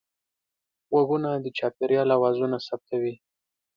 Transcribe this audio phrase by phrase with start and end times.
[0.91, 3.15] غوږونه د چاپېریال اوازونه ثبتوي